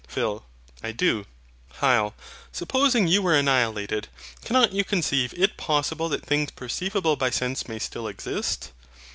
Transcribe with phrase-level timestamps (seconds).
[0.07, 0.43] PHIL.
[0.81, 1.25] I do.
[1.79, 2.15] HYL.
[2.51, 4.07] Supposing you were annihilated,
[4.43, 8.71] cannot you conceive it possible that things perceivable by sense may still exist?